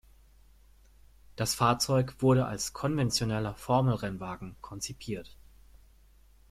[1.35, 5.37] Das Fahrzeug wurde als konventioneller Formel-Rennwagen konzipiert.